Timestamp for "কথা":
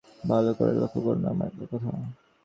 1.61-1.91